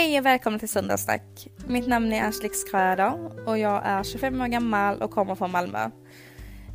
Hej 0.00 0.18
och 0.18 0.26
välkomna 0.26 0.58
till 0.58 0.68
Söndagssnack. 0.68 1.48
Mitt 1.66 1.88
namn 1.88 2.12
är 2.12 2.22
Angelique 2.22 2.54
Skröder 2.54 3.46
och 3.48 3.58
jag 3.58 3.82
är 3.84 4.02
25 4.02 4.40
år 4.40 4.46
gammal 4.46 5.02
och 5.02 5.10
kommer 5.10 5.34
från 5.34 5.50
Malmö. 5.50 5.90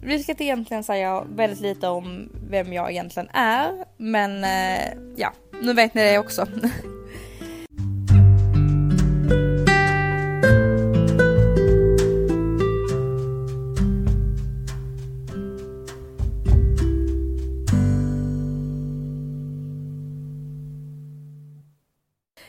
Vilket 0.04 0.42
egentligen 0.42 0.84
säger 0.84 1.26
väldigt 1.36 1.60
lite 1.60 1.88
om 1.88 2.30
vem 2.50 2.74
jag 2.74 2.92
egentligen 2.92 3.30
är, 3.34 3.86
men 3.98 4.44
eh, 4.44 5.14
ja, 5.16 5.34
nu 5.62 5.74
vet 5.74 5.94
ni 5.94 6.02
det 6.02 6.20
också. 6.20 6.48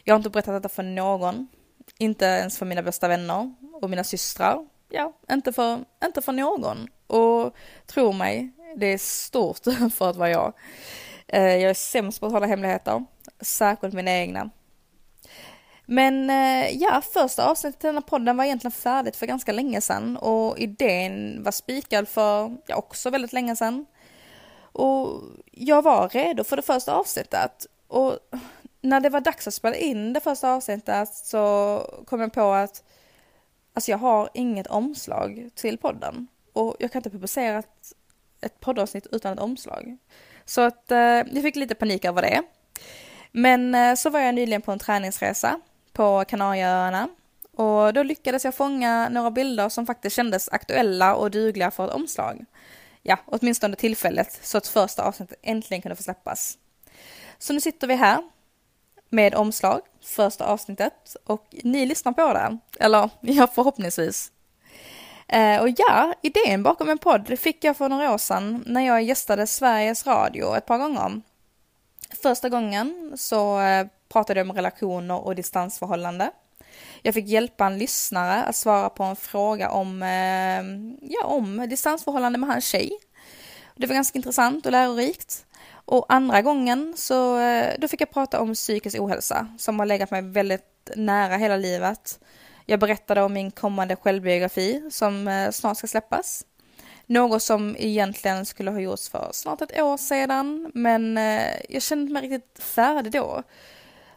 Jag 0.09 0.15
har 0.15 0.19
inte 0.19 0.30
berättat 0.30 0.62
detta 0.62 0.74
för 0.74 0.83
någon, 0.83 1.48
inte 1.98 2.24
ens 2.24 2.59
för 2.59 2.66
mina 2.66 2.83
bästa 2.83 3.09
vänner 3.09 3.55
och 3.73 3.91
mina 3.91 4.05
systrar. 4.05 4.66
Ja, 4.88 5.12
inte 5.30 5.52
för, 5.52 5.84
inte 6.05 6.23
för 6.23 6.32
någon. 6.32 6.88
Och 7.06 7.55
tro 7.87 8.12
mig, 8.12 8.52
det 8.77 8.87
är 8.87 8.98
stort 8.98 9.65
för 9.95 10.10
att 10.10 10.16
vara 10.16 10.30
jag. 10.30 10.52
Eh, 11.27 11.42
jag 11.42 11.70
är 11.70 11.74
sämst 11.74 12.20
på 12.20 12.27
att 12.27 12.32
hålla 12.32 12.46
hemligheter, 12.46 13.05
särskilt 13.41 13.95
mina 13.95 14.10
egna. 14.10 14.51
Men 15.87 16.30
eh, 16.30 16.68
ja, 16.70 17.02
första 17.12 17.51
avsnittet 17.51 17.84
i 17.84 17.87
denna 17.87 18.02
podden 18.02 18.37
var 18.37 18.45
egentligen 18.45 18.73
färdigt 18.73 19.16
för 19.16 19.27
ganska 19.27 19.52
länge 19.52 19.80
sedan 19.80 20.16
och 20.16 20.59
idén 20.59 21.43
var 21.43 21.52
spikad 21.52 22.09
för, 22.09 22.57
ja, 22.66 22.77
också 22.77 23.10
väldigt 23.10 23.32
länge 23.32 23.57
sedan. 23.57 23.87
Och 24.60 25.23
jag 25.52 25.82
var 25.82 26.09
redo 26.09 26.45
för 26.45 26.57
det 26.57 26.63
första 26.63 26.95
avsnittet 26.95 27.66
och 27.88 28.18
när 28.88 29.01
det 29.01 29.09
var 29.09 29.20
dags 29.20 29.46
att 29.46 29.54
spela 29.54 29.76
in 29.76 30.12
det 30.12 30.20
första 30.20 30.52
avsnittet 30.52 31.15
så 31.15 32.04
kom 32.06 32.20
jag 32.20 32.32
på 32.32 32.51
att 32.52 32.82
alltså 33.74 33.90
jag 33.90 33.98
har 33.98 34.30
inget 34.34 34.66
omslag 34.66 35.51
till 35.54 35.79
podden 35.79 36.29
och 36.52 36.76
jag 36.79 36.92
kan 36.92 36.98
inte 36.98 37.10
publicera 37.10 37.59
ett, 37.59 37.92
ett 38.40 38.60
poddavsnitt 38.60 39.07
utan 39.12 39.32
ett 39.32 39.40
omslag. 39.40 39.96
Så 40.45 40.60
att 40.60 40.90
eh, 40.90 40.98
jag 40.98 41.42
fick 41.42 41.57
lite 41.57 41.74
panik 41.74 42.04
över 42.04 42.23
det. 42.23 42.42
Men 43.32 43.74
eh, 43.74 43.95
så 43.95 44.10
var 44.10 44.20
jag 44.20 44.34
nyligen 44.34 44.62
på 44.62 44.73
en 44.73 44.79
träningsresa 44.79 45.60
på 45.92 46.24
Kanarieöarna 46.29 47.09
och 47.52 47.92
då 47.92 48.02
lyckades 48.02 48.45
jag 48.45 48.54
fånga 48.54 49.09
några 49.09 49.30
bilder 49.30 49.68
som 49.68 49.87
faktiskt 49.87 50.16
kändes 50.16 50.48
aktuella 50.48 51.14
och 51.14 51.30
dugliga 51.30 51.70
för 51.70 51.84
ett 51.88 51.95
omslag. 51.95 52.45
Ja, 53.02 53.18
åtminstone 53.26 53.76
tillfället 53.76 54.40
så 54.42 54.59
att 54.59 54.66
första 54.66 55.02
avsnittet 55.02 55.38
äntligen 55.42 55.82
kunde 55.82 55.96
få 55.96 56.02
släppas. 56.02 56.59
Så 57.38 57.52
nu 57.52 57.60
sitter 57.60 57.87
vi 57.87 57.95
här 57.95 58.23
med 59.09 59.35
omslag, 59.35 59.80
första 60.02 60.46
avsnittet 60.46 61.16
och 61.24 61.46
ni 61.65 61.87
lyssnar 61.87 62.12
på 62.12 62.32
det. 62.32 62.59
Eller 62.80 63.10
ja, 63.21 63.46
förhoppningsvis. 63.54 64.32
Eh, 65.28 65.60
och 65.60 65.69
ja, 65.76 66.15
idén 66.22 66.62
bakom 66.62 66.88
en 66.88 66.98
podd 66.98 67.38
fick 67.38 67.65
jag 67.65 67.76
för 67.76 67.88
några 67.88 68.15
år 68.15 68.19
sedan 68.19 68.65
när 68.66 68.81
jag 68.81 69.03
gästade 69.03 69.47
Sveriges 69.47 70.06
Radio 70.06 70.56
ett 70.56 70.66
par 70.66 70.78
gånger. 70.78 71.21
Första 72.22 72.48
gången 72.48 73.12
så 73.16 73.60
eh, 73.60 73.87
pratade 74.09 74.41
jag 74.41 74.50
om 74.50 74.56
relationer 74.56 75.26
och 75.26 75.34
distansförhållande. 75.34 76.31
Jag 77.03 77.15
fick 77.15 77.26
hjälpa 77.26 77.66
en 77.66 77.78
lyssnare 77.78 78.44
att 78.44 78.56
svara 78.56 78.88
på 78.88 79.04
en 79.04 79.16
fråga 79.16 79.70
om, 79.70 80.03
eh, 80.03 80.62
ja, 81.10 81.25
om 81.25 81.69
distansförhållande 81.69 82.38
med 82.38 82.48
hans 82.48 82.65
tjej. 82.65 82.91
Det 83.76 83.87
var 83.87 83.94
ganska 83.94 84.19
intressant 84.19 84.66
och 84.66 84.72
lärorikt. 84.72 85.46
Och 85.87 86.06
andra 86.09 86.42
gången 86.42 86.94
så 86.97 87.38
eh, 87.38 87.75
då 87.78 87.88
fick 87.88 88.00
jag 88.00 88.10
prata 88.10 88.41
om 88.41 88.54
psykisk 88.54 89.00
ohälsa 89.00 89.48
som 89.59 89.78
har 89.78 89.86
legat 89.86 90.10
mig 90.10 90.22
väldigt 90.22 90.91
nära 90.97 91.36
hela 91.36 91.56
livet. 91.56 92.20
Jag 92.64 92.80
berättade 92.80 93.22
om 93.22 93.32
min 93.32 93.50
kommande 93.50 93.96
självbiografi 93.96 94.82
som 94.91 95.28
eh, 95.28 95.50
snart 95.50 95.76
ska 95.76 95.86
släppas. 95.86 96.44
Något 97.06 97.42
som 97.42 97.76
egentligen 97.78 98.46
skulle 98.46 98.70
ha 98.70 98.80
gjorts 98.80 99.08
för 99.08 99.30
snart 99.32 99.62
ett 99.62 99.80
år 99.80 99.96
sedan, 99.96 100.70
men 100.75 101.19
eh, 101.19 101.52
jag 101.69 101.82
kände 101.82 102.12
mig 102.12 102.22
riktigt 102.22 102.62
färdig 102.62 103.12
då. 103.12 103.42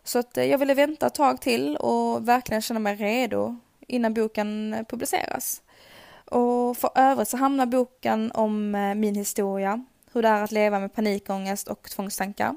Så 0.03 0.19
att 0.19 0.37
jag 0.37 0.57
ville 0.57 0.73
vänta 0.73 1.07
ett 1.07 1.15
tag 1.15 1.41
till 1.41 1.77
och 1.77 2.27
verkligen 2.27 2.61
känna 2.61 2.79
mig 2.79 2.95
redo 2.95 3.55
innan 3.87 4.13
boken 4.13 4.75
publiceras. 4.89 5.61
Och 6.25 6.77
för 6.77 6.89
övrigt 6.95 7.27
så 7.27 7.37
hamnar 7.37 7.65
boken 7.65 8.31
om 8.31 8.71
min 8.95 9.15
historia 9.15 9.85
hur 10.13 10.21
det 10.21 10.27
är 10.27 10.43
att 10.43 10.51
leva 10.51 10.79
med 10.79 10.93
panikångest 10.93 11.67
och 11.67 11.89
tvångstankar, 11.89 12.55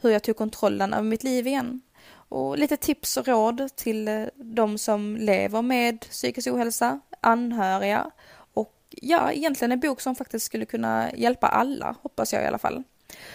hur 0.00 0.10
jag 0.10 0.22
tog 0.22 0.36
kontrollen 0.36 0.94
över 0.94 1.02
mitt 1.02 1.22
liv 1.22 1.46
igen 1.46 1.80
och 2.28 2.58
lite 2.58 2.76
tips 2.76 3.16
och 3.16 3.28
råd 3.28 3.76
till 3.76 4.08
eh, 4.08 4.24
de 4.34 4.78
som 4.78 5.16
lever 5.16 5.62
med 5.62 6.00
psykisk 6.00 6.48
ohälsa, 6.48 7.00
anhöriga 7.20 8.10
och 8.54 8.74
ja, 8.90 9.32
egentligen 9.32 9.72
en 9.72 9.80
bok 9.80 10.00
som 10.00 10.14
faktiskt 10.14 10.46
skulle 10.46 10.64
kunna 10.64 11.12
hjälpa 11.14 11.46
alla, 11.46 11.96
hoppas 12.02 12.32
jag 12.32 12.42
i 12.42 12.46
alla 12.46 12.58
fall. 12.58 12.82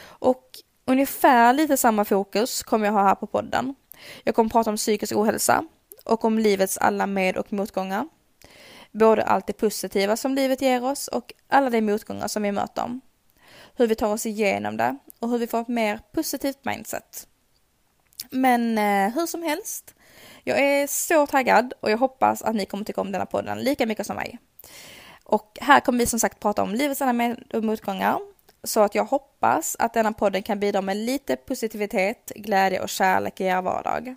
Och 0.01 0.45
ungefär 0.85 1.53
lite 1.53 1.77
samma 1.77 2.05
fokus 2.05 2.63
kommer 2.63 2.85
jag 2.85 2.93
ha 2.93 3.03
här 3.03 3.15
på 3.15 3.27
podden. 3.27 3.75
Jag 4.23 4.35
kommer 4.35 4.49
prata 4.49 4.69
om 4.69 4.77
psykisk 4.77 5.15
ohälsa 5.15 5.65
och 6.05 6.25
om 6.25 6.39
livets 6.39 6.77
alla 6.77 7.07
med 7.07 7.37
och 7.37 7.53
motgångar. 7.53 8.07
Både 8.91 9.23
allt 9.23 9.47
det 9.47 9.53
positiva 9.53 10.17
som 10.17 10.35
livet 10.35 10.61
ger 10.61 10.83
oss 10.83 11.07
och 11.07 11.33
alla 11.47 11.69
de 11.69 11.81
motgångar 11.81 12.27
som 12.27 12.43
vi 12.43 12.51
möter 12.51 12.99
hur 13.79 13.87
vi 13.87 13.95
tar 13.95 14.13
oss 14.13 14.25
igenom 14.25 14.77
det 14.77 14.97
och 15.19 15.29
hur 15.29 15.37
vi 15.37 15.47
får 15.47 15.61
ett 15.61 15.67
mer 15.67 15.99
positivt 16.11 16.65
mindset. 16.65 17.27
Men 18.29 18.77
eh, 18.77 19.13
hur 19.15 19.25
som 19.25 19.43
helst, 19.43 19.95
jag 20.43 20.59
är 20.59 20.87
så 20.87 21.27
taggad 21.27 21.73
och 21.79 21.91
jag 21.91 21.97
hoppas 21.97 22.41
att 22.41 22.55
ni 22.55 22.65
kommer 22.65 22.85
tycka 22.85 23.01
om 23.01 23.11
denna 23.11 23.25
podden 23.25 23.59
lika 23.59 23.85
mycket 23.85 24.05
som 24.05 24.15
mig. 24.15 24.39
Och 25.23 25.57
här 25.61 25.79
kommer 25.79 25.99
vi 25.99 26.05
som 26.05 26.19
sagt 26.19 26.39
prata 26.39 26.63
om 26.63 26.75
livets 26.75 27.01
alla 27.01 27.13
med 27.13 27.43
och 27.53 27.63
motgångar. 27.63 28.19
Så 28.63 28.79
att 28.79 28.95
jag 28.95 29.05
hoppas 29.05 29.75
att 29.79 29.93
denna 29.93 30.13
podden 30.13 30.43
kan 30.43 30.59
bidra 30.59 30.81
med 30.81 30.97
lite 30.97 31.35
positivitet, 31.35 32.31
glädje 32.35 32.81
och 32.81 32.89
kärlek 32.89 33.41
i 33.41 33.43
er 33.43 33.61
vardag. 33.61 34.15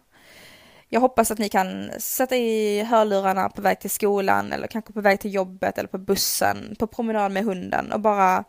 Jag 0.88 1.00
hoppas 1.00 1.30
att 1.30 1.38
ni 1.38 1.48
kan 1.48 1.90
sätta 1.98 2.36
i 2.36 2.82
hörlurarna 2.82 3.48
på 3.48 3.62
väg 3.62 3.80
till 3.80 3.90
skolan 3.90 4.52
eller 4.52 4.66
kanske 4.66 4.92
på 4.92 5.00
väg 5.00 5.20
till 5.20 5.34
jobbet 5.34 5.78
eller 5.78 5.88
på 5.88 5.98
bussen, 5.98 6.76
på 6.78 6.86
promenad 6.86 7.32
med 7.32 7.44
hunden 7.44 7.92
och 7.92 8.00
bara 8.00 8.44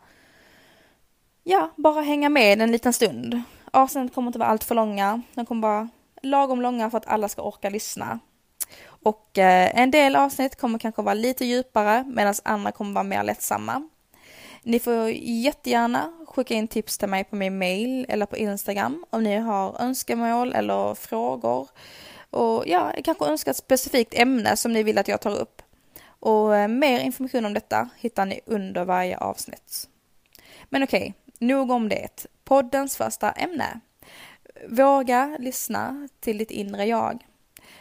ja, 1.44 1.70
bara 1.76 2.02
hänga 2.02 2.28
med 2.28 2.62
en 2.62 2.72
liten 2.72 2.92
stund. 2.92 3.42
Avsnittet 3.70 4.14
kommer 4.14 4.26
inte 4.26 4.38
vara 4.38 4.48
allt 4.48 4.64
för 4.64 4.74
långa. 4.74 5.22
De 5.34 5.46
kommer 5.46 5.68
vara 5.68 5.88
lagom 6.22 6.62
långa 6.62 6.90
för 6.90 6.98
att 6.98 7.06
alla 7.06 7.28
ska 7.28 7.42
orka 7.42 7.70
lyssna. 7.70 8.18
Och 8.86 9.38
eh, 9.38 9.80
en 9.80 9.90
del 9.90 10.16
avsnitt 10.16 10.56
kommer 10.56 10.78
kanske 10.78 11.02
vara 11.02 11.14
lite 11.14 11.44
djupare 11.44 12.04
medan 12.06 12.34
andra 12.44 12.72
kommer 12.72 12.94
vara 12.94 13.04
mer 13.04 13.22
lättsamma. 13.22 13.88
Ni 14.62 14.78
får 14.78 15.10
jättegärna 15.20 16.12
skicka 16.26 16.54
in 16.54 16.68
tips 16.68 16.98
till 16.98 17.08
mig 17.08 17.24
på 17.24 17.36
min 17.36 17.58
mail 17.58 18.06
eller 18.08 18.26
på 18.26 18.36
Instagram 18.36 19.04
om 19.10 19.22
ni 19.22 19.36
har 19.36 19.82
önskemål 19.82 20.52
eller 20.52 20.94
frågor. 20.94 21.68
Och 22.30 22.64
ja, 22.66 22.92
kanske 23.04 23.24
önskar 23.24 23.50
ett 23.50 23.56
specifikt 23.56 24.14
ämne 24.14 24.56
som 24.56 24.72
ni 24.72 24.82
vill 24.82 24.98
att 24.98 25.08
jag 25.08 25.20
tar 25.20 25.38
upp. 25.38 25.62
Och 26.06 26.56
eh, 26.56 26.68
mer 26.68 27.00
information 27.00 27.44
om 27.44 27.54
detta 27.54 27.88
hittar 27.96 28.26
ni 28.26 28.40
under 28.46 28.84
varje 28.84 29.18
avsnitt. 29.18 29.88
Men 30.68 30.82
okej, 30.82 31.00
okay, 31.00 31.12
Nog 31.38 31.70
om 31.70 31.88
det. 31.88 32.26
Poddens 32.44 32.96
första 32.96 33.32
ämne. 33.32 33.80
Våga 34.68 35.36
lyssna 35.40 36.08
till 36.20 36.38
ditt 36.38 36.50
inre 36.50 36.84
jag. 36.84 37.26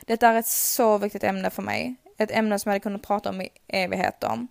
Det 0.01 0.23
är 0.23 0.35
ett 0.35 0.47
så 0.47 0.97
viktigt 0.97 1.23
ämne 1.23 1.49
för 1.49 1.61
mig. 1.61 1.95
Ett 2.17 2.31
ämne 2.31 2.59
som 2.59 2.69
jag 2.69 2.73
hade 2.73 2.83
kunnat 2.83 3.01
prata 3.01 3.29
om 3.29 3.41
i 3.41 3.49
evigheter. 3.67 4.47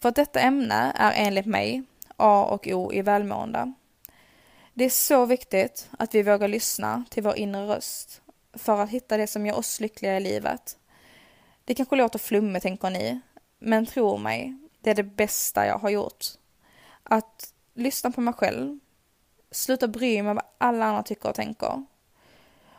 För 0.00 0.08
att 0.08 0.16
detta 0.16 0.40
ämne 0.40 0.92
är 0.96 1.12
enligt 1.16 1.46
mig 1.46 1.82
A 2.16 2.44
och 2.50 2.68
O 2.68 2.92
i 2.92 3.02
välmående. 3.02 3.72
Det 4.74 4.84
är 4.84 4.90
så 4.90 5.26
viktigt 5.26 5.88
att 5.98 6.14
vi 6.14 6.22
vågar 6.22 6.48
lyssna 6.48 7.04
till 7.10 7.22
vår 7.22 7.36
inre 7.36 7.66
röst 7.66 8.22
för 8.52 8.80
att 8.80 8.90
hitta 8.90 9.16
det 9.16 9.26
som 9.26 9.46
gör 9.46 9.58
oss 9.58 9.80
lyckliga 9.80 10.16
i 10.16 10.20
livet. 10.20 10.76
Det 11.64 11.74
kanske 11.74 11.96
låter 11.96 12.18
flummigt 12.18 12.62
tänker 12.62 12.90
ni, 12.90 13.20
men 13.58 13.86
tro 13.86 14.16
mig, 14.16 14.56
det 14.80 14.90
är 14.90 14.94
det 14.94 15.02
bästa 15.02 15.66
jag 15.66 15.78
har 15.78 15.90
gjort. 15.90 16.24
Att 17.02 17.54
lyssna 17.76 18.10
på 18.10 18.20
mig 18.20 18.34
själv, 18.34 18.78
sluta 19.50 19.88
bry 19.88 20.22
mig 20.22 20.34
vad 20.34 20.44
alla 20.58 20.84
andra 20.84 21.02
tycker 21.02 21.28
och 21.28 21.34
tänker. 21.34 21.84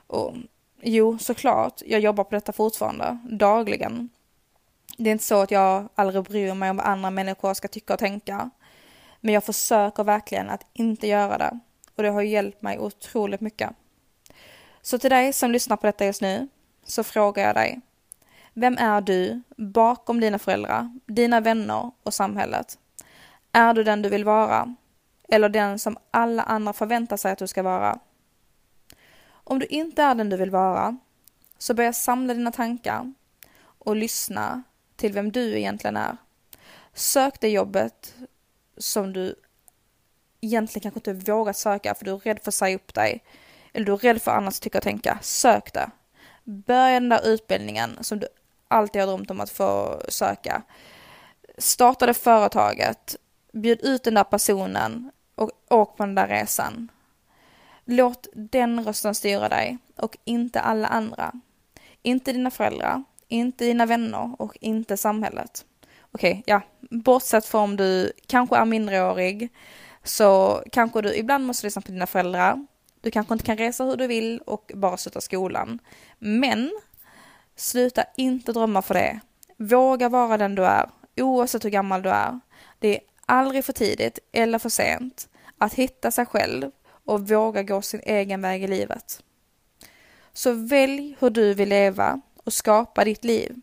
Och 0.08 0.36
jo, 0.82 1.18
såklart, 1.18 1.82
jag 1.86 2.00
jobbar 2.00 2.24
på 2.24 2.36
detta 2.36 2.54
fortfarande, 2.54 3.18
dagligen. 3.30 4.10
Det 4.98 5.10
är 5.10 5.12
inte 5.12 5.24
så 5.24 5.42
att 5.42 5.52
jag 5.52 5.90
aldrig 5.96 6.24
bryr 6.24 6.54
mig 6.54 6.70
om 6.70 6.78
vad 6.78 6.86
andra 6.86 7.10
människor 7.10 7.54
ska 7.54 7.68
tycka 7.68 7.94
och 7.94 8.00
tänka. 8.00 8.50
Men 9.22 9.34
jag 9.34 9.44
försöker 9.44 10.04
verkligen 10.04 10.50
att 10.50 10.66
inte 10.74 11.08
göra 11.08 11.38
det. 11.38 11.60
Och 11.96 12.04
det 12.04 12.10
har 12.10 12.22
hjälpt 12.22 12.62
mig 12.62 12.80
otroligt 12.80 13.42
mycket. 13.42 13.70
Så 14.82 15.00
till 15.00 15.10
dig 15.10 15.34
som 15.34 15.52
lyssnar 15.52 15.78
på 15.78 15.86
detta 15.86 16.06
just 16.06 16.22
nu, 16.22 16.48
så 16.84 17.04
frågar 17.04 17.44
jag 17.44 17.56
dig. 17.56 17.82
Vem 18.54 18.78
är 18.78 19.02
du 19.02 19.42
bakom 19.58 20.20
dina 20.20 20.40
föräldrar, 20.40 21.00
dina 21.06 21.40
vänner 21.40 21.92
och 22.04 22.14
samhället? 22.14 22.78
Är 23.52 23.74
du 23.74 23.84
den 23.84 24.02
du 24.02 24.10
vill 24.10 24.24
vara? 24.24 24.76
Eller 25.28 25.50
den 25.50 25.80
som 25.80 25.98
alla 26.12 26.44
andra 26.44 26.74
förväntar 26.74 27.18
sig 27.18 27.32
att 27.32 27.40
du 27.40 27.48
ska 27.48 27.64
vara. 27.64 28.00
Om 29.30 29.60
du 29.60 29.66
inte 29.66 30.04
är 30.04 30.16
den 30.16 30.30
du 30.30 30.38
vill 30.38 30.52
vara, 30.52 30.98
Så 31.58 31.74
börja 31.74 31.94
samla 31.94 32.34
dina 32.34 32.52
tankar 32.52 33.14
och 33.64 33.96
lyssna 33.96 34.64
till 34.96 35.14
vem 35.14 35.32
du 35.32 35.58
egentligen 35.58 35.98
är. 35.98 36.18
Sök 36.94 37.40
det 37.40 37.50
jobbet 37.50 38.16
som 38.78 39.14
du 39.14 39.36
egentligen 40.42 40.92
kanske 40.92 41.12
inte 41.12 41.32
vågar 41.32 41.54
söka 41.54 41.96
för 41.96 42.06
du 42.06 42.12
är 42.12 42.18
rädd 42.18 42.40
för 42.44 42.52
att 42.52 42.56
säga 42.56 42.76
upp 42.76 42.94
dig. 42.94 43.24
Eller 43.74 43.86
du 43.86 43.94
är 43.94 43.98
rädd 43.98 44.22
för 44.22 44.32
annars 44.32 44.60
tycka 44.60 44.78
och 44.78 44.84
tänka. 44.84 45.20
Sök 45.22 45.74
det. 45.74 45.90
Börja 46.44 47.00
den 47.00 47.10
där 47.10 47.28
utbildningen 47.28 47.98
som 48.02 48.20
du 48.20 48.28
alltid 48.68 49.02
har 49.02 49.08
drömt 49.08 49.32
om 49.32 49.40
att 49.40 49.50
få 49.50 50.02
söka. 50.10 50.62
Starta 51.58 52.06
det 52.06 52.14
företaget. 52.14 53.16
Bjud 53.52 53.82
ut 53.82 54.04
den 54.04 54.14
där 54.14 54.24
personen 54.24 55.12
och 55.38 55.52
åk 55.70 55.98
på 55.98 56.06
den 56.06 56.16
där 56.16 56.28
resan. 56.28 56.92
Låt 57.86 58.28
den 58.34 58.84
rösten 58.84 59.16
styra 59.16 59.50
dig 59.50 59.78
och 59.96 60.18
inte 60.24 60.60
alla 60.62 60.88
andra. 60.88 61.34
Inte 62.02 62.34
dina 62.34 62.52
föräldrar, 62.52 63.04
inte 63.28 63.66
dina 63.66 63.86
vänner 63.86 64.42
och 64.42 64.58
inte 64.62 64.98
samhället. 64.98 65.66
Okej, 66.12 66.32
okay, 66.32 66.44
ja, 66.46 66.62
bortsett 66.80 67.46
från 67.46 67.64
om 67.64 67.76
du 67.76 68.12
kanske 68.28 68.56
är 68.56 68.66
mindreårig 68.66 69.50
så 70.04 70.64
kanske 70.72 71.02
du 71.02 71.16
ibland 71.16 71.46
måste 71.46 71.66
lyssna 71.66 71.82
på 71.82 71.92
dina 71.92 72.08
föräldrar. 72.08 72.66
Du 73.02 73.12
kanske 73.12 73.34
inte 73.34 73.46
kan 73.46 73.58
resa 73.58 73.84
hur 73.84 73.96
du 73.96 74.08
vill 74.08 74.42
och 74.46 74.72
bara 74.76 74.98
sluta 74.98 75.22
skolan. 75.22 75.80
Men 76.20 76.72
sluta 77.56 78.04
inte 78.18 78.54
drömma 78.54 78.82
för 78.82 78.94
det. 78.94 79.20
Våga 79.58 80.10
vara 80.10 80.38
den 80.38 80.56
du 80.56 80.66
är, 80.66 80.90
oavsett 81.18 81.66
hur 81.66 81.70
gammal 81.70 82.02
du 82.02 82.10
är. 82.10 82.40
Det 82.80 82.96
är 82.96 83.02
aldrig 83.28 83.66
för 83.66 83.74
tidigt 83.74 84.20
eller 84.32 84.60
för 84.60 84.70
sent 84.70 85.30
att 85.58 85.74
hitta 85.74 86.12
sig 86.12 86.26
själv 86.26 86.72
och 87.06 87.30
våga 87.30 87.64
gå 87.64 87.82
sin 87.82 88.02
egen 88.04 88.42
väg 88.42 88.64
i 88.64 88.68
livet. 88.68 89.24
Så 90.34 90.52
välj 90.52 91.16
hur 91.20 91.30
du 91.30 91.54
vill 91.54 91.70
leva 91.70 92.22
och 92.44 92.54
skapa 92.54 93.04
ditt 93.04 93.24
liv. 93.24 93.56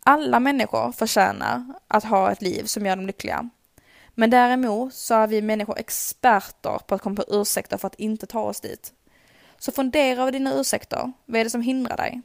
Alla 0.00 0.40
människor 0.40 0.92
förtjänar 0.92 1.74
att 1.88 2.04
ha 2.04 2.32
ett 2.32 2.42
liv 2.42 2.64
som 2.64 2.86
gör 2.86 2.96
dem 2.96 3.06
lyckliga. 3.06 3.50
Men 4.14 4.30
däremot 4.30 4.94
så 4.94 5.14
är 5.14 5.26
vi 5.26 5.42
människor 5.42 5.78
experter 5.78 6.78
på 6.86 6.94
att 6.94 7.02
komma 7.02 7.16
på 7.16 7.24
ursäkter 7.28 7.76
för 7.76 7.86
att 7.86 7.94
inte 7.94 8.26
ta 8.26 8.40
oss 8.40 8.60
dit. 8.60 8.92
Så 9.58 9.72
fundera 9.72 10.22
över 10.22 10.32
dina 10.32 10.54
ursäkter. 10.54 11.12
Vad 11.26 11.40
är 11.40 11.44
det 11.44 11.50
som 11.50 11.62
hindrar 11.62 11.96
dig? 11.96 12.20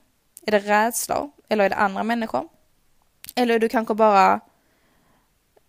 Är 0.45 0.51
det 0.51 0.59
rädslor? 0.59 1.31
Eller 1.49 1.65
är 1.65 1.69
det 1.69 1.75
andra 1.75 2.03
människor? 2.03 2.49
Eller 3.35 3.55
är 3.55 3.59
du 3.59 3.69
kanske 3.69 3.93
bara 3.93 4.39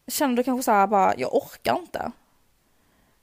känner 0.06 0.36
du 0.36 0.42
kanske 0.42 0.62
så 0.62 0.72
här 0.72 0.86
bara, 0.86 1.14
jag 1.16 1.34
orkar 1.34 1.78
inte. 1.78 2.12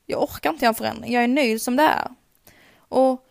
Jag 0.06 0.24
orkar 0.24 0.50
inte 0.50 0.66
göra 0.66 0.69
en 0.69 0.75
förändring. 0.75 1.13
Jag 1.13 1.24
är 1.24 1.28
nöjd 1.28 1.62
som 1.62 1.75
det 1.75 1.83
är. 1.83 2.07
Och 2.78 3.28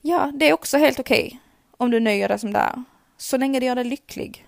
ja, 0.00 0.32
det 0.34 0.48
är 0.48 0.52
också 0.52 0.78
helt 0.78 1.00
okej 1.00 1.26
okay, 1.26 1.38
om 1.76 1.90
du 1.90 2.00
nöjer 2.00 2.28
dig 2.28 2.38
som 2.38 2.52
det 2.52 2.58
är. 2.58 2.82
Så 3.16 3.36
länge 3.36 3.60
det 3.60 3.66
gör 3.66 3.74
dig 3.74 3.84
lycklig. 3.84 4.46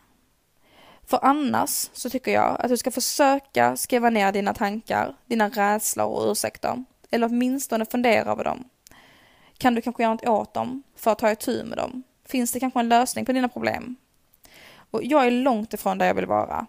För 1.07 1.19
annars 1.23 1.91
så 1.93 2.11
tycker 2.11 2.33
jag 2.33 2.61
att 2.61 2.69
du 2.69 2.77
ska 2.77 2.91
försöka 2.91 3.77
skriva 3.77 4.11
ner 4.11 4.33
dina 4.33 4.55
tankar, 4.55 5.15
dina 5.27 5.49
rädslor 5.49 6.07
och 6.07 6.31
ursäkter. 6.31 6.85
Eller 7.11 7.27
åtminstone 7.27 7.85
fundera 7.85 8.31
över 8.31 8.45
dem. 8.45 8.69
Kan 9.59 9.75
du 9.75 9.83
kanske 9.83 10.03
göra 10.03 10.13
något 10.13 10.29
åt 10.29 10.55
dem 10.55 10.83
för 10.97 11.11
att 11.11 11.19
ta 11.19 11.31
itu 11.31 11.65
med 11.65 11.79
dem? 11.79 12.03
Finns 12.25 12.53
det 12.53 12.61
kanske 12.61 12.81
en 12.81 12.89
lösning 12.89 13.25
på 13.25 13.33
dina 13.33 13.49
problem? 13.49 13.97
Och 14.91 15.05
jag 15.05 15.27
är 15.27 15.31
långt 15.31 15.75
ifrån 15.75 15.99
där 15.99 16.07
jag 16.07 16.15
vill 16.15 16.27
vara. 16.27 16.67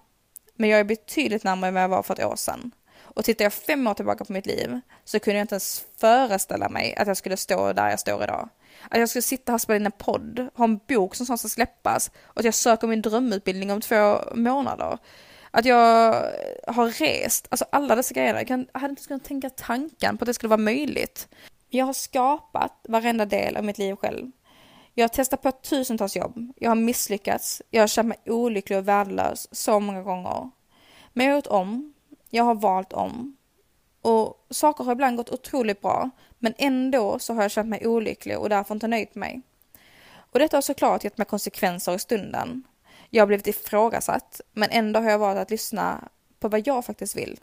Men 0.59 0.69
jag 0.69 0.79
är 0.79 0.83
betydligt 0.83 1.43
närmare 1.43 1.67
än 1.67 1.73
vad 1.73 1.83
jag 1.83 1.89
var 1.89 2.03
för 2.03 2.13
ett 2.13 2.25
år 2.25 2.35
sedan. 2.35 2.71
Och 3.01 3.25
tittar 3.25 3.45
jag 3.45 3.53
fem 3.53 3.87
år 3.87 3.93
tillbaka 3.93 4.25
på 4.25 4.33
mitt 4.33 4.45
liv 4.45 4.79
så 5.05 5.19
kunde 5.19 5.37
jag 5.37 5.43
inte 5.43 5.55
ens 5.55 5.85
föreställa 5.97 6.69
mig 6.69 6.95
att 6.95 7.07
jag 7.07 7.17
skulle 7.17 7.37
stå 7.37 7.73
där 7.73 7.89
jag 7.89 7.99
står 7.99 8.23
idag. 8.23 8.49
Att 8.89 8.99
jag 8.99 9.09
skulle 9.09 9.21
sitta 9.21 9.51
här 9.51 9.55
och 9.55 9.61
spela 9.61 9.77
in 9.77 9.85
en 9.85 9.91
podd, 9.91 10.49
ha 10.55 10.65
en 10.65 10.79
bok 10.87 11.15
som 11.15 11.25
snart 11.25 11.39
ska 11.39 11.47
släppas 11.47 12.11
och 12.23 12.37
att 12.37 12.45
jag 12.45 12.53
söker 12.53 12.87
min 12.87 13.01
drömutbildning 13.01 13.71
om 13.71 13.81
två 13.81 14.19
månader. 14.35 14.97
Att 15.51 15.65
jag 15.65 16.13
har 16.67 16.99
rest, 16.99 17.47
alltså 17.49 17.65
alla 17.71 17.95
dessa 17.95 18.13
grejer. 18.13 18.45
Jag, 18.47 18.65
jag 18.73 18.79
hade 18.79 18.91
inte 18.91 19.07
kunnat 19.07 19.23
tänka 19.23 19.49
tanken 19.49 20.17
på 20.17 20.23
att 20.23 20.27
det 20.27 20.33
skulle 20.33 20.49
vara 20.49 20.57
möjligt. 20.57 21.27
Jag 21.69 21.85
har 21.85 21.93
skapat 21.93 22.85
varenda 22.89 23.25
del 23.25 23.57
av 23.57 23.63
mitt 23.63 23.77
liv 23.77 23.95
själv. 23.95 24.31
Jag 24.93 25.03
har 25.03 25.09
testat 25.09 25.41
på 25.41 25.51
tusentals 25.51 26.15
jobb. 26.15 26.53
Jag 26.55 26.69
har 26.69 26.75
misslyckats. 26.75 27.61
Jag 27.69 27.81
har 27.81 27.87
känt 27.87 28.07
mig 28.07 28.17
olycklig 28.25 28.77
och 28.77 28.87
värdelös 28.87 29.47
så 29.51 29.79
många 29.79 30.03
gånger. 30.03 30.49
Men 31.13 31.25
jag 31.25 31.33
har 31.33 31.37
gjort 31.37 31.47
om. 31.47 31.93
Jag 32.29 32.43
har 32.43 32.55
valt 32.55 32.93
om. 32.93 33.37
Och 34.01 34.45
saker 34.49 34.83
har 34.83 34.91
ibland 34.91 35.17
gått 35.17 35.29
otroligt 35.29 35.81
bra, 35.81 36.09
men 36.39 36.53
ändå 36.57 37.19
så 37.19 37.33
har 37.33 37.41
jag 37.41 37.51
känt 37.51 37.69
mig 37.69 37.87
olycklig 37.87 38.39
och 38.39 38.49
därför 38.49 38.73
inte 38.73 38.87
nöjt 38.87 39.15
mig. 39.15 39.41
Och 40.31 40.39
detta 40.39 40.57
har 40.57 40.61
såklart 40.61 41.03
gett 41.03 41.17
mig 41.17 41.27
konsekvenser 41.27 41.95
i 41.95 41.99
stunden. 41.99 42.63
Jag 43.09 43.21
har 43.21 43.27
blivit 43.27 43.47
ifrågasatt, 43.47 44.41
men 44.53 44.69
ändå 44.69 44.99
har 44.99 45.09
jag 45.09 45.19
valt 45.19 45.39
att 45.39 45.51
lyssna 45.51 46.07
på 46.39 46.47
vad 46.47 46.67
jag 46.67 46.85
faktiskt 46.85 47.15
vill. 47.15 47.39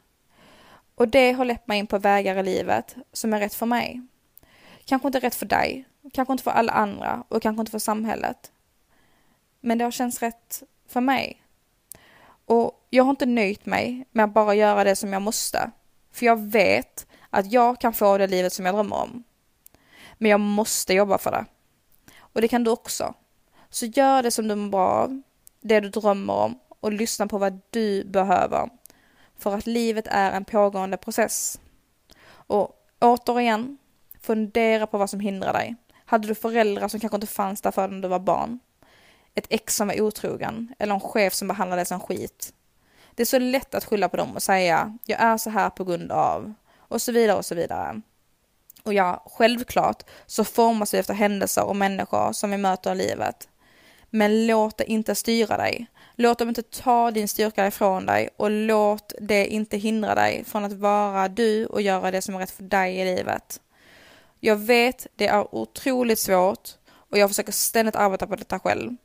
Och 0.95 1.09
det 1.09 1.33
har 1.33 1.45
lett 1.45 1.67
mig 1.67 1.79
in 1.79 1.87
på 1.87 1.99
vägar 1.99 2.37
i 2.39 2.43
livet 2.43 2.95
som 3.13 3.35
är 3.35 3.41
rätt 3.41 3.55
för 3.55 3.67
mig. 3.67 4.03
Kanske 4.87 5.09
inte 5.09 5.21
rätt 5.21 5.35
för 5.35 5.47
dig, 5.47 5.89
kanske 6.13 6.33
inte 6.33 6.45
för 6.45 6.51
alla 6.51 6.73
andra 6.73 7.25
och 7.29 7.43
kanske 7.43 7.61
inte 7.61 7.71
för 7.71 7.79
samhället. 7.79 8.53
Men 9.61 9.79
det 9.79 9.85
har 9.85 9.91
känts 9.91 10.23
rätt 10.23 10.63
för 10.89 11.01
mig. 11.01 11.43
Och 12.45 12.87
jag 12.91 13.05
har 13.05 13.11
inte 13.11 13.27
nöjt 13.27 13.67
mig 13.67 14.07
med 14.13 14.25
att 14.25 14.35
bara 14.35 14.55
göra 14.55 14.85
det 14.85 14.97
som 14.97 15.13
jag 15.13 15.23
måste. 15.23 15.71
För 16.13 16.27
jag 16.27 16.41
vet 16.41 17.07
att 17.31 17.53
jag 17.53 17.81
kan 17.81 17.93
få 17.93 18.19
det 18.19 18.27
livet 18.27 18.53
som 18.53 18.67
jag 18.67 18.75
drömmer 18.75 18.97
om. 18.97 19.25
Men 20.19 20.31
jag 20.31 20.41
måste 20.41 20.95
jobba 20.95 21.19
för 21.19 21.31
det. 21.31 21.45
Och 22.19 22.41
det 22.41 22.49
kan 22.49 22.65
du 22.65 22.71
också. 22.71 23.15
Så 23.71 23.87
gör 23.87 24.23
det 24.23 24.31
som 24.31 24.49
du 24.49 24.55
mår 24.55 24.71
bra 24.71 24.89
av, 24.89 25.23
det 25.61 25.81
du 25.81 25.89
drömmer 25.89 26.35
om 26.35 26.59
och 26.81 26.93
lyssna 26.93 27.27
på 27.27 27.39
vad 27.39 27.61
du 27.71 28.05
behöver. 28.05 28.71
För 29.39 29.55
att 29.55 29.67
livet 29.67 30.07
är 30.07 30.33
en 30.33 30.45
pågående 30.45 30.97
process. 30.97 31.61
Och 32.29 32.87
återigen, 33.01 33.79
fundera 34.27 34.87
på 34.87 34.99
vad 34.99 35.11
som 35.11 35.21
hindrar 35.21 35.53
dig. 35.53 35.77
Hade 36.05 36.29
du 36.29 36.35
föräldrar 36.35 36.89
som 36.89 37.01
kanske 37.01 37.17
inte 37.17 37.27
fanns 37.27 37.61
där 37.61 37.71
för 37.71 37.89
när 37.89 38.03
du 38.03 38.09
var 38.09 38.19
barn? 38.19 38.59
Ett 39.35 39.47
ex 39.51 39.77
som 39.77 39.89
var 39.89 40.01
otrogen? 40.01 40.75
Eller 40.79 40.95
en 40.95 41.01
chef 41.01 41.35
som 41.35 41.49
behandlade 41.49 41.81
dig 41.81 41.87
som 41.87 42.01
skit? 42.01 42.53
Det 43.15 43.23
är 43.23 43.27
så 43.27 43.39
lätt 43.39 43.75
att 43.75 43.85
skylla 43.85 44.09
på 44.09 44.17
dem 44.17 44.35
och 44.35 44.43
säga 44.43 44.99
jag 45.05 45.21
är 45.21 45.37
så 45.37 45.51
här 45.51 45.71
på 45.71 45.85
grund 45.85 46.13
av 46.13 46.55
och 46.77 47.03
så 47.03 47.13
vidare 47.13 47.37
och 47.37 47.45
så 47.45 47.55
vidare. 47.55 48.01
Och 48.83 48.95
ja, 48.95 49.23
självklart 49.27 50.03
så 50.27 50.45
formas 50.45 50.95
vi 50.95 50.99
efter 50.99 51.15
händelser 51.15 51.65
och 51.65 51.77
människor 51.77 52.33
som 52.33 52.51
vi 52.51 52.57
möter 52.57 52.93
i 52.93 52.95
livet. 52.95 53.49
Men 54.11 54.47
låt 54.47 54.77
det 54.77 54.85
inte 54.85 55.15
styra 55.15 55.57
dig. 55.57 55.87
Låt 56.15 56.39
dem 56.39 56.49
inte 56.49 56.63
ta 56.63 57.11
din 57.11 57.29
styrka 57.29 57.67
ifrån 57.67 58.07
dig 58.07 58.29
och 58.37 58.51
låt 58.51 59.15
det 59.21 59.47
inte 59.47 59.77
hindra 59.77 60.15
dig 60.15 60.45
från 60.45 60.65
att 60.65 60.73
vara 60.73 61.29
du 61.29 61.67
och 61.67 61.83
göra 61.83 62.11
det 62.11 62.23
som 62.23 62.35
är 62.35 62.39
rätt 62.39 62.51
för 62.51 62.63
dig 62.63 62.97
i 62.97 63.17
livet. 63.17 63.61
Jag 64.47 64.57
vet 64.57 65.07
det 65.17 65.27
är 65.27 65.55
otroligt 65.55 66.19
svårt 66.19 66.71
och 67.11 67.19
jag 67.19 67.31
försöker 67.31 67.53
ständigt 67.53 67.97
arbeta 67.97 68.27
på 68.27 68.37
detta 68.37 68.59
själv. 68.59 68.97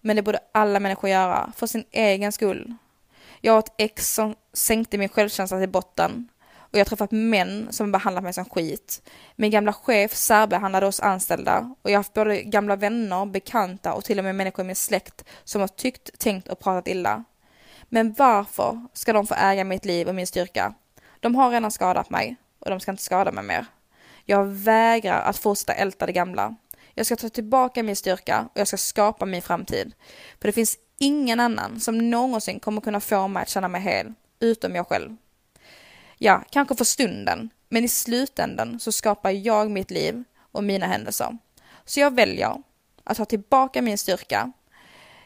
Men 0.00 0.16
det 0.16 0.22
borde 0.22 0.40
alla 0.52 0.80
människor 0.80 1.10
göra, 1.10 1.52
för 1.56 1.66
sin 1.66 1.84
egen 1.90 2.32
skull. 2.32 2.74
Jag 3.40 3.52
har 3.52 3.58
ett 3.58 3.74
ex 3.78 4.14
som 4.14 4.34
sänkte 4.52 4.98
min 4.98 5.08
självkänsla 5.08 5.58
till 5.58 5.68
botten 5.68 6.28
och 6.54 6.74
jag 6.74 6.80
har 6.80 6.84
träffat 6.84 7.10
män 7.10 7.68
som 7.70 7.92
behandlat 7.92 8.24
mig 8.24 8.32
som 8.32 8.44
skit. 8.44 9.02
Min 9.36 9.50
gamla 9.50 9.72
chef 9.72 10.14
särbehandlade 10.14 10.86
oss 10.86 11.00
anställda 11.00 11.74
och 11.82 11.90
jag 11.90 11.94
har 11.94 12.00
haft 12.00 12.14
både 12.14 12.42
gamla 12.42 12.76
vänner, 12.76 13.26
bekanta 13.26 13.94
och 13.94 14.04
till 14.04 14.18
och 14.18 14.24
med 14.24 14.34
människor 14.34 14.64
i 14.64 14.66
min 14.66 14.76
släkt 14.76 15.24
som 15.44 15.60
har 15.60 15.68
tyckt, 15.68 16.18
tänkt 16.18 16.48
och 16.48 16.58
pratat 16.58 16.88
illa. 16.88 17.24
Men 17.88 18.12
varför 18.12 18.86
ska 18.92 19.12
de 19.12 19.26
få 19.26 19.34
äga 19.34 19.64
mitt 19.64 19.84
liv 19.84 20.08
och 20.08 20.14
min 20.14 20.26
styrka? 20.26 20.74
De 21.20 21.34
har 21.34 21.50
redan 21.50 21.70
skadat 21.70 22.10
mig 22.10 22.36
och 22.58 22.70
de 22.70 22.80
ska 22.80 22.90
inte 22.90 23.02
skada 23.02 23.32
mig 23.32 23.44
mer. 23.44 23.66
Jag 24.30 24.44
vägrar 24.44 25.22
att 25.22 25.36
fortsätta 25.36 25.74
älta 25.74 26.06
det 26.06 26.12
gamla. 26.12 26.54
Jag 26.94 27.06
ska 27.06 27.16
ta 27.16 27.28
tillbaka 27.28 27.82
min 27.82 27.96
styrka 27.96 28.48
och 28.52 28.60
jag 28.60 28.68
ska 28.68 28.76
skapa 28.76 29.26
min 29.26 29.42
framtid. 29.42 29.94
För 30.40 30.48
det 30.48 30.52
finns 30.52 30.78
ingen 30.98 31.40
annan 31.40 31.80
som 31.80 32.10
någonsin 32.10 32.60
kommer 32.60 32.80
kunna 32.80 33.00
få 33.00 33.28
mig 33.28 33.42
att 33.42 33.48
känna 33.48 33.68
mig 33.68 33.80
hel, 33.80 34.12
utom 34.40 34.74
jag 34.74 34.86
själv. 34.86 35.16
Ja, 36.18 36.42
kanske 36.50 36.76
för 36.76 36.84
stunden, 36.84 37.50
men 37.68 37.84
i 37.84 37.88
slutändan 37.88 38.80
så 38.80 38.92
skapar 38.92 39.30
jag 39.30 39.70
mitt 39.70 39.90
liv 39.90 40.24
och 40.52 40.64
mina 40.64 40.86
händelser. 40.86 41.38
Så 41.84 42.00
jag 42.00 42.14
väljer 42.14 42.62
att 43.04 43.16
ta 43.16 43.24
tillbaka 43.24 43.82
min 43.82 43.98
styrka. 43.98 44.52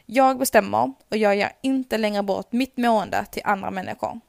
Jag 0.05 0.39
bestämmer 0.39 0.93
och 1.09 1.17
jag 1.17 1.35
ger 1.35 1.51
inte 1.61 1.97
längre 1.97 2.23
bort 2.23 2.51
mitt 2.51 2.77
mående 2.77 3.25
till 3.31 3.41
andra 3.45 3.71
människor. 3.71 4.19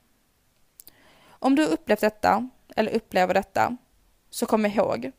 Om 1.27 1.55
du 1.55 1.67
upplevt 1.67 2.01
detta, 2.01 2.49
eller 2.77 2.93
upplever 2.93 3.35
detta, 3.35 3.77
så 4.35 4.47
kom 4.47 4.67
ihåg. 4.67 5.13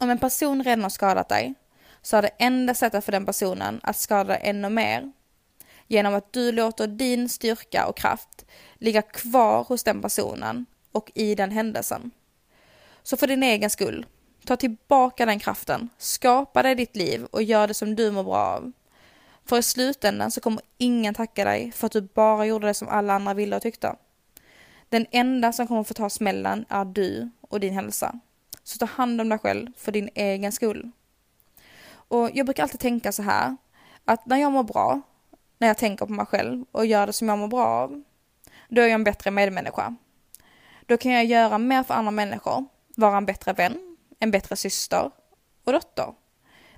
Om 0.00 0.10
en 0.10 0.18
person 0.18 0.64
redan 0.64 0.82
har 0.82 0.90
skadat 0.90 1.28
dig, 1.28 1.54
så 2.02 2.16
är 2.16 2.22
det 2.22 2.30
enda 2.38 2.74
sättet 2.74 3.04
för 3.04 3.12
den 3.12 3.26
personen 3.26 3.80
att 3.82 3.96
skada 3.96 4.24
dig 4.24 4.40
ännu 4.42 4.68
mer 4.68 5.12
genom 5.86 6.14
att 6.14 6.32
du 6.32 6.52
låter 6.52 6.86
din 6.86 7.28
styrka 7.28 7.86
och 7.86 7.96
kraft 7.96 8.44
ligga 8.74 9.02
kvar 9.02 9.64
hos 9.64 9.82
den 9.82 10.02
personen 10.02 10.66
och 10.92 11.10
i 11.14 11.34
den 11.34 11.50
händelsen. 11.50 12.10
Så 13.02 13.16
för 13.16 13.26
din 13.26 13.42
egen 13.42 13.70
skull, 13.70 14.06
Ta 14.44 14.56
tillbaka 14.56 15.26
den 15.26 15.38
kraften, 15.38 15.88
skapa 15.98 16.62
dig 16.62 16.74
ditt 16.74 16.96
liv 16.96 17.24
och 17.24 17.42
gör 17.42 17.68
det 17.68 17.74
som 17.74 17.96
du 17.96 18.10
mår 18.10 18.24
bra 18.24 18.36
av. 18.36 18.72
För 19.44 19.58
i 19.58 19.62
slutändan 19.62 20.30
så 20.30 20.40
kommer 20.40 20.62
ingen 20.78 21.14
tacka 21.14 21.44
dig 21.44 21.72
för 21.72 21.86
att 21.86 21.92
du 21.92 22.00
bara 22.00 22.46
gjorde 22.46 22.66
det 22.66 22.74
som 22.74 22.88
alla 22.88 23.12
andra 23.12 23.34
ville 23.34 23.56
och 23.56 23.62
tyckte. 23.62 23.96
Den 24.88 25.06
enda 25.10 25.52
som 25.52 25.66
kommer 25.66 25.82
få 25.82 25.94
ta 25.94 26.10
smällen 26.10 26.64
är 26.68 26.84
du 26.84 27.30
och 27.52 27.60
din 27.60 27.74
hälsa. 27.74 28.20
Så 28.62 28.78
ta 28.78 28.86
hand 28.86 29.20
om 29.20 29.28
dig 29.28 29.38
själv 29.38 29.66
för 29.76 29.92
din 29.92 30.08
egen 30.14 30.52
skull. 30.52 30.90
Och 31.92 32.30
jag 32.34 32.46
brukar 32.46 32.62
alltid 32.62 32.80
tänka 32.80 33.12
så 33.12 33.22
här, 33.22 33.56
att 34.04 34.26
när 34.26 34.36
jag 34.36 34.52
mår 34.52 34.62
bra, 34.62 35.00
när 35.58 35.68
jag 35.68 35.78
tänker 35.78 36.06
på 36.06 36.12
mig 36.12 36.26
själv 36.26 36.64
och 36.72 36.86
gör 36.86 37.06
det 37.06 37.12
som 37.12 37.28
jag 37.28 37.38
mår 37.38 37.48
bra 37.48 37.66
av, 37.66 38.02
då 38.68 38.80
är 38.80 38.86
jag 38.86 38.94
en 38.94 39.04
bättre 39.04 39.30
medmänniska. 39.30 39.96
Då 40.86 40.96
kan 40.96 41.12
jag 41.12 41.24
göra 41.24 41.58
mer 41.58 41.82
för 41.82 41.94
andra 41.94 42.10
människor, 42.10 42.64
vara 42.96 43.16
en 43.16 43.26
bättre 43.26 43.52
vän, 43.52 43.96
en 44.18 44.30
bättre 44.30 44.56
syster 44.56 45.10
och 45.64 45.72
dotter. 45.72 46.14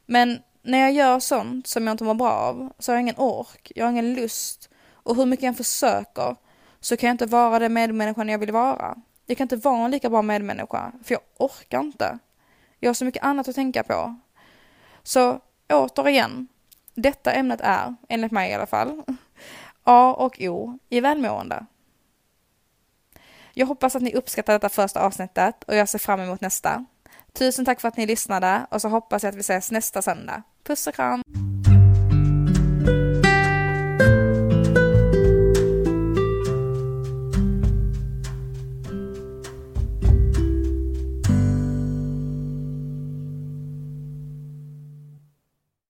Men 0.06 0.38
när 0.62 0.78
jag 0.78 0.92
gör 0.92 1.20
sånt 1.20 1.66
som 1.66 1.86
jag 1.86 1.94
inte 1.94 2.04
mår 2.04 2.14
bra 2.14 2.30
av 2.30 2.72
så 2.78 2.92
har 2.92 2.96
jag 2.96 3.02
ingen 3.02 3.18
ork, 3.18 3.72
jag 3.74 3.84
har 3.84 3.90
ingen 3.90 4.14
lust 4.14 4.70
och 4.92 5.16
hur 5.16 5.26
mycket 5.26 5.42
jag 5.42 5.48
än 5.48 5.54
försöker 5.54 6.36
så 6.80 6.96
kan 6.96 7.06
jag 7.06 7.14
inte 7.14 7.26
vara 7.26 7.58
den 7.58 7.72
medmänniskan 7.72 8.28
jag 8.28 8.38
vill 8.38 8.52
vara. 8.52 8.96
Jag 9.26 9.36
kan 9.36 9.44
inte 9.44 9.56
vara 9.56 9.84
en 9.84 9.90
lika 9.90 10.10
bra 10.10 10.22
medmänniska, 10.22 10.92
för 11.04 11.14
jag 11.14 11.20
orkar 11.38 11.80
inte. 11.80 12.18
Jag 12.80 12.88
har 12.88 12.94
så 12.94 13.04
mycket 13.04 13.24
annat 13.24 13.48
att 13.48 13.54
tänka 13.54 13.82
på. 13.82 14.16
Så 15.02 15.40
återigen, 15.68 16.48
detta 16.94 17.32
ämnet 17.32 17.60
är, 17.60 17.94
enligt 18.08 18.32
mig 18.32 18.50
i 18.50 18.54
alla 18.54 18.66
fall, 18.66 19.02
A 19.84 20.14
och 20.18 20.36
O 20.40 20.78
i 20.88 21.00
välmående. 21.00 21.66
Jag 23.52 23.66
hoppas 23.66 23.96
att 23.96 24.02
ni 24.02 24.14
uppskattar 24.14 24.52
detta 24.52 24.68
första 24.68 25.00
avsnittet 25.00 25.64
och 25.64 25.76
jag 25.76 25.88
ser 25.88 25.98
fram 25.98 26.20
emot 26.20 26.40
nästa. 26.40 26.84
Tusen 27.32 27.64
tack 27.64 27.80
för 27.80 27.88
att 27.88 27.96
ni 27.96 28.06
lyssnade 28.06 28.66
och 28.70 28.80
så 28.80 28.88
hoppas 28.88 29.22
jag 29.22 29.30
att 29.30 29.36
vi 29.36 29.40
ses 29.40 29.70
nästa 29.70 30.02
söndag. 30.02 30.42
Puss 30.64 30.86
och 30.86 30.94
kram! 30.94 31.53